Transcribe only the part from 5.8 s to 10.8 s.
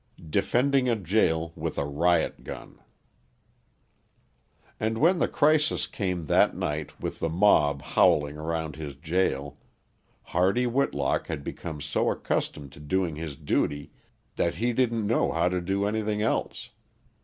came that night with the mob howling around his jail, Hardy